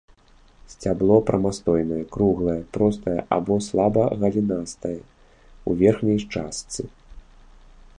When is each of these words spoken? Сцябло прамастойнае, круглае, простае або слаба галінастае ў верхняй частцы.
Сцябло 0.71 1.17
прамастойнае, 1.27 1.99
круглае, 2.15 2.57
простае 2.77 3.19
або 3.39 3.59
слаба 3.69 4.03
галінастае 4.25 4.99
ў 4.99 5.69
верхняй 5.85 6.19
частцы. 6.37 6.81